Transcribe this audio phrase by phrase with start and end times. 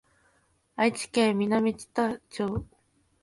[0.77, 2.65] 愛知県南知多町